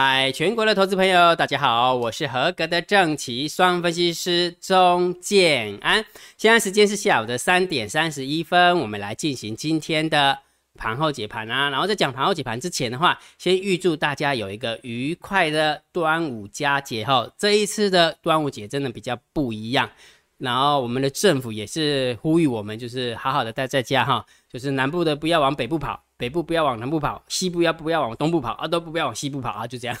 [0.00, 6.04] 嗨，全国的投资朋友，大家好，我是合格的正奇双分析师钟建安。
[6.36, 10.38] 现在时间是下午的三点三十一分，我们来进行今天的
[10.76, 11.68] 盘后解盘啊。
[11.70, 17.28] 然后在讲盘后解盘之前的话，先预祝大家有一个愉快的端午佳节哈。
[17.36, 19.90] 这一次的端午节真的比较不一样，
[20.36, 26.04] 然后我们的政府也是呼吁我们，就是好好的待在家哈，就是南部的不要往北部跑。
[26.18, 28.66] 北部不要往南部跑，西部要不要往东部跑啊？
[28.66, 29.66] 都不要往西部跑啊！
[29.66, 29.96] 就这样，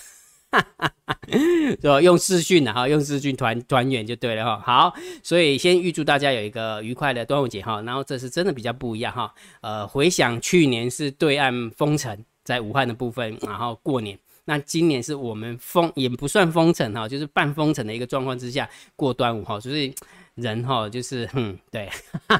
[1.80, 4.58] 就用视讯的哈，用视讯团团圆就对了哈。
[4.58, 7.80] 好，所以先预祝大家有一个愉快的端午节哈。
[7.82, 9.32] 然后这是真的比较不一样哈。
[9.60, 19.60] 呃，回想去年是对岸封城在武汉的部分，然后过年，那今年是我们封也不算封城哈，就是半封城的一个状况之下过端午哈。
[19.60, 19.94] 所以
[20.38, 21.90] 人哈就是嗯对，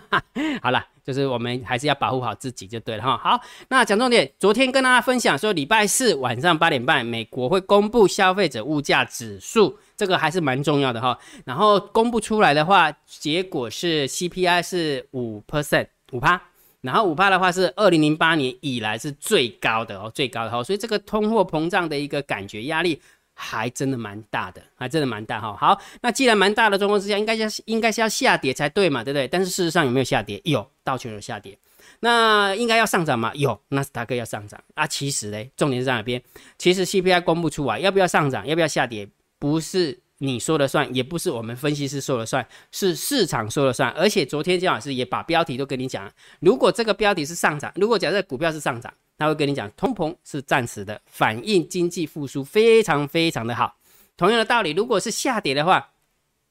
[0.62, 0.84] 好了。
[1.09, 3.17] 就是我们还是要保护好自己就对了哈。
[3.17, 11.19] 好，那讲重点，昨天跟大家分享说，礼拜四晚上八点半，美国会公布消费者物价指数，这个还是蛮重要的哈。
[11.47, 16.39] 然后公布出来的话，结果是 CPI 是五 percent 五趴，
[16.83, 20.62] 然后五趴的话是二零零八年以来是最高的哦，最高的哈。
[20.62, 23.00] 所以这个通货膨胀的一个感觉压力。
[23.41, 25.56] 还真的蛮大的，还真的蛮大哈。
[25.56, 29.28] 好，那既然蛮大的状况之下，应该要应该是要下跌才对嘛，对不对？
[29.28, 30.41] 但是事实上有没有下跌？
[30.44, 31.56] 有，道琼有下跌。
[32.00, 33.33] 那应该要上涨吗？
[33.36, 34.84] 有，纳斯达克要上涨啊。
[34.89, 36.20] 其实嘞，重点是在哪边？
[36.59, 43.89] 其实 CPI 公布出来，要不要上涨，要不要下跌，不是你说了算，也不是我们分析师说了算，是市场说了算。
[43.92, 48.92] 而且昨天姜老师也把标题都跟你讲了，如果这个标题是上涨，如果假设股票是上涨。
[49.19, 53.77] 他会跟你讲，通膨是暂时的，反映经济复苏非常非常的好。
[54.16, 55.91] 同样的道理，如果是下跌的话，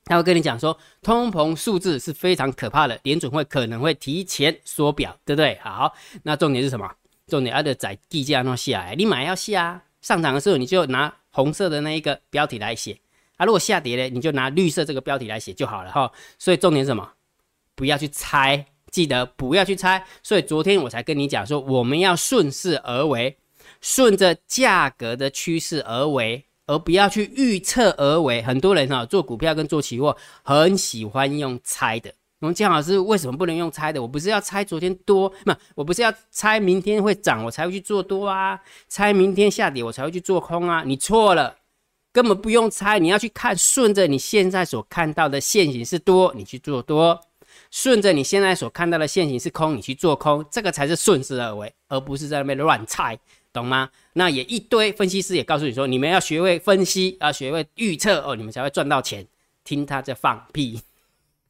[0.04, 5.58] 他会跟你讲说，通膨数字是非常可怕的，联准会可能会提前缩表，对不对？
[5.64, 5.94] 好，
[6.24, 6.90] 那重点是什么？
[7.28, 12.98] 重点要的在地价那下来，你买要下，上涨的时候你就拿红色的那一个标题来写
[13.38, 16.12] 啊，如果下跌呢，你就拿绿色这个标题来写就好了哈。
[16.38, 17.10] 所以重点是什么？
[17.76, 18.66] 不要去猜。
[18.98, 23.38] 记得不要去猜，所以昨天我才跟你讲说，我们要顺势而为，
[23.80, 28.42] 顺着价格的趋势而为，而不要去预测而为。
[28.42, 32.12] 很多人哈做股票跟做期货很喜欢用猜的。
[32.40, 34.02] 我们姜老师为什么不能用猜的？
[34.02, 38.58] 我不是要猜昨天多，不，我不是要猜明天会涨，我才会去做多啊；
[38.88, 40.82] 猜明天下跌，我才会去做空啊。
[40.84, 41.58] 你错了，
[42.12, 47.22] 根本不用猜，你要去看，顺着你现在所看到的现形是多，你去做多。
[47.72, 53.18] 顺着你现在所看到的线形是空，你去做空，这个才是顺势而为，而不是在那边乱猜，
[53.54, 53.90] 懂吗？
[54.14, 59.26] 那也一堆分析师也告诉你说，你们要学会分析，要学会预测哦，你们才会赚到钱。
[59.64, 60.80] 听他在放屁，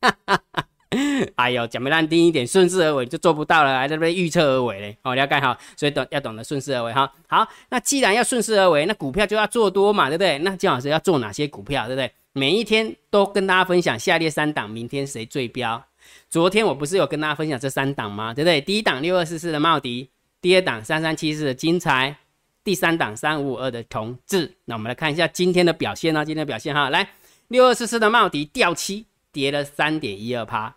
[1.38, 4.97] 哎呦，讲不难听一点，顺势而为就做不到了，还在那边预测而为嘞。
[5.03, 7.13] 哦，你要干好，所以懂要懂得顺势而为哈。
[7.28, 10.39] 好，那既然要顺势而为，那股票就要做多嘛，对不对？
[10.39, 12.12] 那姜老师要做哪些股票，对不对？
[12.34, 15.85] 每一天都跟大家分享下列三档，明天谁最标？
[16.29, 18.34] 昨天我不是有跟大家分享这三档吗？
[18.34, 18.59] 对不对？
[18.62, 20.09] 第一档六二四四的茂迪，
[20.41, 22.18] 第二档三三七四的金财，
[22.63, 24.53] 第三档三五五二的同志。
[24.66, 26.25] 那我们来看一下今天的表现呢？
[26.25, 27.09] 今天的表现哈，来
[27.47, 30.75] 六二四四的茂迪掉七，跌了三点一二趴。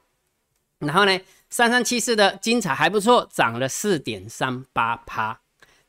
[0.79, 5.40] 然后呢，三三七四的金彩还不错，涨了四点三八趴。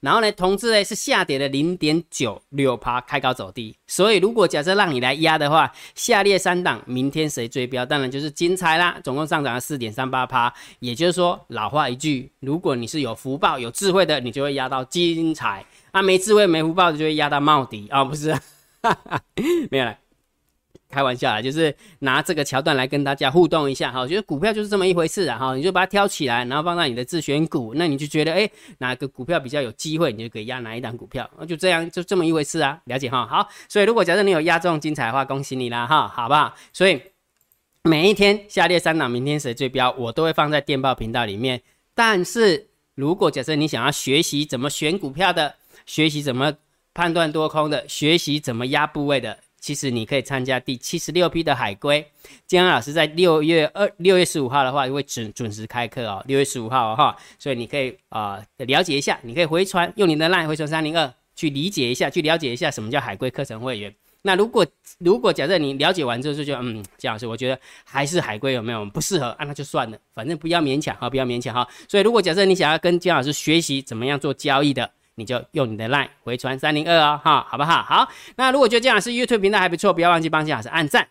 [0.01, 3.75] 然后呢，同志呢是下跌了零点九六趴，开高走低。
[3.87, 7.85] 所以如果假设让你来压的话，下列三档明天谁追标？
[7.85, 10.53] 当然就是金财啦，总共上涨了四点三八趴。
[10.79, 18.35] 也就是说，老话一句，如果你是有福报、有智慧的，你就会压到金财；啊，没智慧、没福报的就会压到茂迪啊，不是？
[19.69, 19.95] 没有了。
[20.91, 24.01] 开玩笑啦，就是拿这个桥段来跟大家互动一下哈。
[24.01, 33.25] 我觉得股票就是这么一回事啊哈，你就把它挑起来，然后放在你的自选股，那你就觉得哎，哪个股票比较有机会，你就可以压哪一档股票，那就这样就这么一回事啊，了解哈。
[33.25, 36.53] 好，所以如果假设你有压中精彩的话，恭喜你啦哈，好不好？
[36.73, 37.01] 所以
[37.83, 41.61] 每一天下列三档，明天谁最标，我都会放在电报频道里面。
[41.95, 45.55] 但是如果假设你想要学习怎么选股票的，
[45.85, 46.53] 学习怎么
[46.93, 49.39] 判断多空的，学习怎么压部位的。
[49.61, 52.03] 其实你可以参加第七十六批的海龟，
[52.47, 63.93] 金安老师在六月二六月十五号的话会准准时开课哦，六月十五号哈，所以你可以啊了解一下，你可以回传用你的 line 回传三零二去理解一下，去了解一下什么叫海龟课程会员。
[64.23, 64.65] 那如果
[64.97, 71.67] 如果假设你了解完之后就觉得嗯，姜老师我觉得还是海龟有没有不适合啊，那就算了，反正不要勉强哈，不要勉强哈。
[71.87, 74.89] 所以如果假设你想要跟姜老师学习怎么样做交易的。
[75.15, 77.83] 你就用你的 line 回传三零二哦，哈，好不好？
[77.83, 81.07] 好，那如果觉得姜老师 YouTube 频道还不错，不要忘记帮姜老师按赞、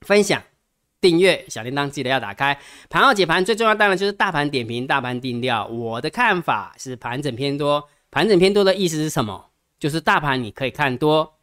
[0.00, 0.42] 分享、
[1.00, 2.58] 订阅，小铃铛记得要打开。
[2.88, 5.66] 盘后解盘最重要当然就是大盘点评、大盘定调。
[5.66, 9.50] 我的看法是盘整偏多，盘整偏多的意思是什么？
[9.78, 11.34] 就是大盘你可以看多，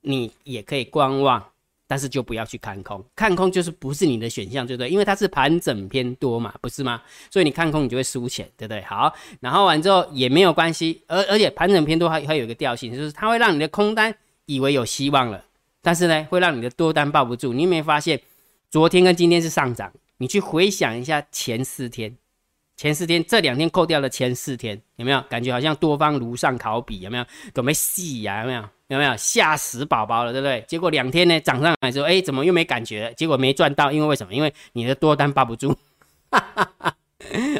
[0.00, 1.50] 你也可以观望，
[1.88, 3.04] 但是就不要去看空。
[3.16, 4.88] 看空就是不是你的选项，对不对？
[4.88, 7.02] 因为它是盘整偏多嘛，不是吗？
[7.30, 8.80] 所以你看空你就会输钱，对不对？
[8.82, 14.14] 好，然后完之后也没有关系，而而且盘整偏多还还有一个调性，就是它会让你的空单
[14.46, 15.42] 以为有希望了，
[15.82, 17.52] 但是呢，会让你的多单抱不住。
[17.52, 18.20] 你有没有发现，
[18.70, 19.92] 昨天跟今天是上涨？
[20.18, 22.16] 你去回想一下前四天。
[22.76, 27.00] 前四天，这两天扣掉了前四天，有没有感觉好像多方如上考笔？
[27.00, 27.24] 有没有？
[27.56, 28.42] 有没有戏呀？
[28.42, 28.62] 有没有？
[28.88, 30.32] 有没有吓死宝宝了？
[30.32, 30.64] 对不对？
[30.66, 33.12] 结果两天呢，涨上来之后，哎，怎么又没感觉？
[33.16, 34.34] 结果没赚到，因为为什么？
[34.34, 35.76] 因为你的多单抱不住，
[36.30, 36.94] 哈哈哈，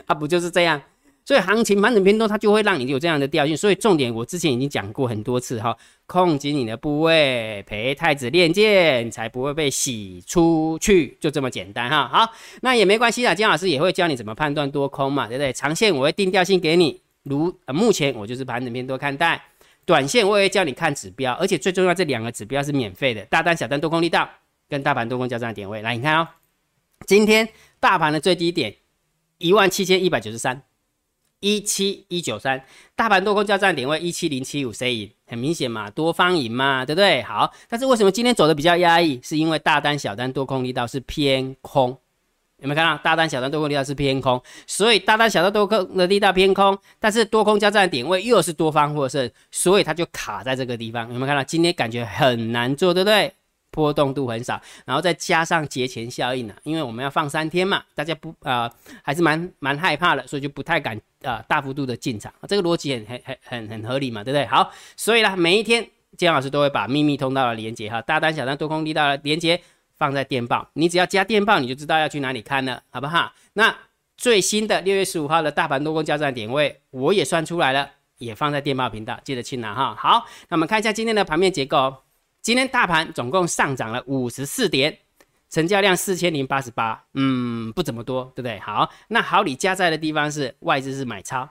[0.07, 0.81] 啊，不就是这样？
[1.27, 3.55] 所以行情盘整偏多，它就会让你有这样的调性。
[3.55, 5.77] 所以重点，我之前已经讲过很多次哈，
[6.07, 12.09] 控制你的部位，陪太子练剑，才不会被洗出去，就这么简单哈。
[12.09, 12.33] 好，
[12.63, 15.53] 那也没关系啦，姜老师也会教你怎么判断多空嘛，对不对？
[15.53, 19.39] 长线我会定调性给你，如呃目前我就是盘整偏多看待，
[19.89, 24.29] 短线我也会教你看指标，而且最重要这两个指标是免费的，大单、小单、多空力道
[24.69, 25.81] 跟大盘多空交战点位。
[25.81, 26.29] 来，你看哦，
[27.07, 27.49] 今天
[27.81, 28.77] 大盘的最低点
[29.39, 30.63] 一万七千一百九十三。
[31.41, 32.63] 一七一九三，
[32.97, 35.11] 大盘多空交战点位一七零七五，谁赢？
[35.25, 37.23] 很明显嘛，多方赢嘛，对不对？
[37.23, 39.19] 好，但是为什么今天走的比较压抑？
[39.23, 41.97] 是因为大单、小单、多空力道是偏空，
[42.61, 42.97] 有没有看到？
[43.03, 51.43] 大单、小单、多空力道是偏空，所以大单、小单、多空的力道偏空，但是多空交战点位又是多方获胜，所以它就卡在这个地方，有没有看到？
[51.45, 53.33] 今天感觉很难做，对不对？
[53.71, 58.69] 波动度很少，然后再加上节前效应啊，因为我们要放三天嘛，大家不啊
[59.03, 64.47] 还是蛮蛮害怕的，所以就不太敢啊大幅度的进场，这个逻辑很很很很很合理嘛，对不对？
[64.47, 69.61] 好，所以呢，每一天姜老师都会把秘密通道的连接哈，大单小单多空力道的连接
[69.99, 73.33] 放在电报，你只要加电报，你就知道要去哪里看了，好不好？
[73.55, 73.77] 那
[74.17, 79.95] 最新的六月十五号的大盘多空交战点位，我也算出来了，也放在电报频道，记得去拿哈。
[79.95, 81.95] 好，那我们看一下今天的盘面结构。
[82.41, 84.97] 今天大盘总共上涨了五十四点，
[85.51, 88.59] 成交量四千零八十八，嗯，不怎么多，对不对？
[88.61, 91.49] 好，那好，你加在的地方是外资是买超，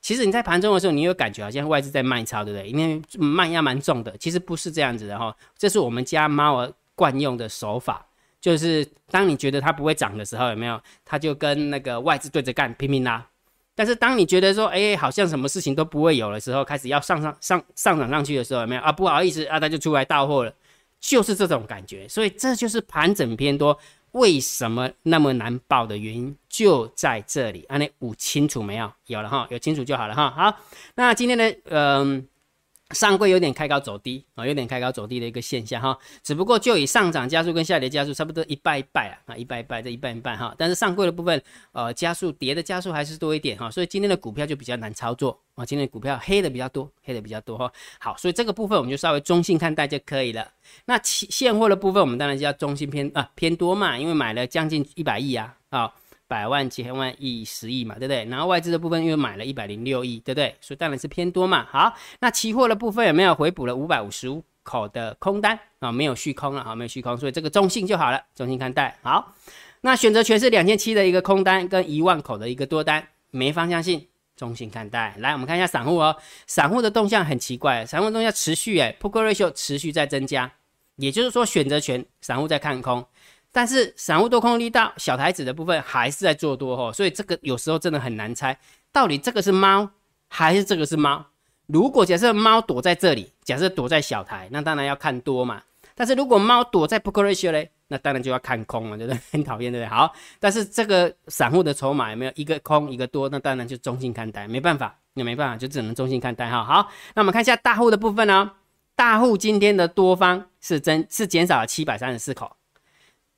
[0.00, 2.68] 其实你在盘中的时候，你有感觉好像外资在卖超，对不对？
[2.68, 8.04] 因为卖压蛮重的，其实不是这样子的哈，这是我们家猫儿惯用的手法，
[8.40, 10.80] 就是当你觉得它不会涨的时候，有没有？
[11.04, 13.24] 它就跟那个外资对着干，拼命拉。
[13.76, 18.90] 但是当你觉得说，哎，好像什么事情都不会有的时候，开始要上上上上涨上去的时候，有没有啊？
[18.90, 20.52] 不好意思啊，它就出来到货了，
[20.98, 22.08] 就是这种感觉。
[22.08, 23.78] 所以这就是盘整偏多
[24.10, 27.62] 为什么那么难报的原因，就在这里。
[27.68, 28.92] 啊，你悟清楚没有？
[29.06, 30.30] 有了哈，有清楚就好了哈。
[30.30, 30.58] 好，
[30.96, 32.26] 那今天的嗯。
[32.94, 41.42] 上柜有点开高走低啊，有点开高走低的一个现象哈，只不过就以上涨加速跟下跌加速差不多一半一半啊，啊一半一半这一半一半哈，但是上柜的部分
[41.72, 47.70] 呃加速跌的加速还是多一点哈，所以今天的股票就比较难操作啊，今天的股票黑的比较多，黑的比较多哈，
[48.00, 50.50] 好，所以这个部分我们就稍微中性看待就可以了。
[50.86, 55.92] 那期现货的部分我们当然就要中性偏啊偏多嘛，因为买了将近一百亿啊啊。
[56.28, 58.24] 百万、千万亿、十亿嘛，对不对？
[58.26, 60.54] 然后外资的部分又买了一百零六亿，对不对？
[60.60, 61.66] 所以当然是偏多嘛。
[61.70, 65.90] 好，那期货的部分有没有回补了五百五十五口的空单啊？
[65.90, 68.94] 没有续空了，好，没有续空，所以这个中性就好了，中性看待。
[69.02, 69.34] 好，
[69.80, 75.14] 那选择权是两千七的一个空单跟一万口的一个多单，没方向性，中性看待。
[75.18, 76.14] 来，我们看一下散户哦，
[76.46, 80.52] 散户的动向很奇怪，散户动向持续哎，Put Ratio 持续在增加，
[80.96, 83.06] 也就是说选择权散户在看空。
[83.50, 88.58] 但是散户多空力道小台子的部分还是在做多哈，所以这个有时候真的很难猜，
[88.92, 89.88] 到底这个是猫
[90.28, 91.24] 还是这个是猫？
[91.66, 95.62] 如果假设猫躲在这里，假设躲在小台，那当然要看多嘛。
[95.94, 99.18] 但是如果猫躲在 p o k ratio 嘞，那当然就要看空了，对不对？
[99.32, 99.88] 很讨厌，对不对？
[99.88, 103.28] 好，但是这个散户的筹码有没有一个空一个多？
[103.28, 106.62] 那当然就中性看待，没办法，那没办法，就只能中性看待哈。
[106.62, 108.52] 好，那我们看一下大户的部分呢，
[108.94, 112.57] 大户今天的多方是增是减少了七百三十四口。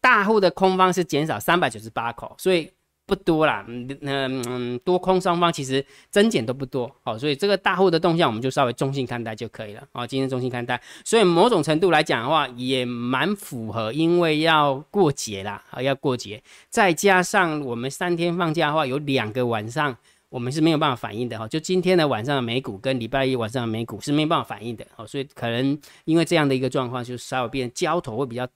[0.00, 2.71] 大户的空方是减少三百九十八口，所以
[3.07, 3.64] 不多啦。
[3.69, 9.83] 嗯嗯，多空双方其实增减都不多，好，所以这个大户的动向我们就稍微中性看待就可以了。
[9.92, 19.95] 好，今天中性看待，所以某种程度来讲的话也蛮符合，因为要过节啦，啊，要过节，再加上我们三天放假的话，有两个晚上
[20.28, 21.47] 我们是没有办法反应的哈。
[21.47, 28.49] 就今天的晚上的美股跟礼拜一晚上的美股是没有办法反应的，哦，所以可能因为这样的一个状况，就稍微变焦头会比较。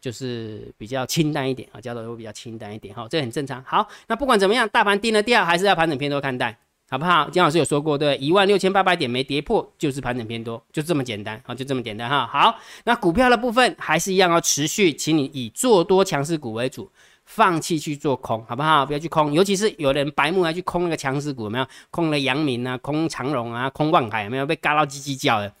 [0.00, 3.62] 就是比较清淡一点啊，交投会比较清淡一点哈，这很正常。
[3.64, 6.56] 好，那不管怎么样，大盘定了调，还是要盘整偏多看待，
[6.88, 7.28] 好不好？
[7.28, 12.26] 姜老师有说过，对，一万六千八百点没跌破，就是盘整偏多，就这么简单啊，就这么简单哈。
[12.26, 16.90] 好，那股票的部分还是一样要持续，请你以做多强势股为主，
[17.26, 18.86] 放弃去做空，好不好？
[18.86, 21.66] 不要去空，尤其是有人白目还去空那个强势股，有没有？
[21.90, 25.52] 空了阳明啊，空长荣啊，空万海，有没有被嘎到叽叽叫的？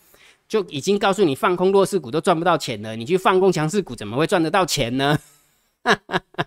[0.50, 5.16] 就已经告诉你放空弱势股都赚不到钱了，你去放空强势股怎么会赚得到钱呢？
[5.84, 6.46] 哈哈哈，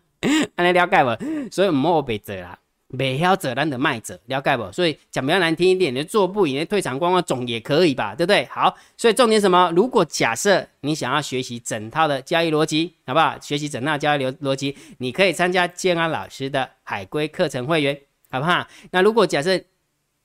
[0.58, 1.50] 安尼了解不？
[1.50, 2.60] 所以唔好被折啦。
[2.90, 4.70] 没晓者咱的卖者了解不？
[4.74, 8.46] 所以讲比较难听一点，你做不赢，退场观望总也可以吧，对不对？
[8.52, 9.72] 好，所以重点什么？
[9.74, 13.40] 如果假设你想要学习整套的交易逻辑，好不好？
[13.40, 17.98] 学习整套交易逻逻辑，你可以参加建安老师的海龟课程会员，
[18.30, 18.68] 好不好？
[18.92, 19.58] 那如果假设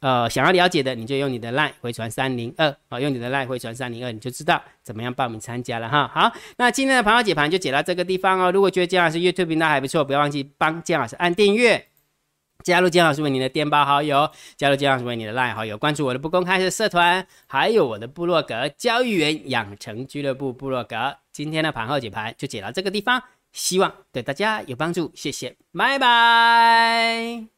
[0.01, 6.07] 呃想要了解的，你就用你的 line 回传三零二啊，用你的 line 回传三零二，你就知道怎么样报名参加了哈。
[6.13, 8.53] 好，那今天的盘后解盘就解到这个地方哦。
[8.53, 11.87] 如果觉得建老师 YouTube 频道还不错，不要忘记帮建老师按订阅。
[12.65, 21.17] 加入姜老师为你的电报好友，加入姜老师为你的 LINE 好友，关注我的不公开的社团，还有我的部落格交易员养成俱乐部部落格。
[21.33, 27.58] 今天的盘后解盘就解到这个地方，希望对大家有帮助，谢谢，拜拜。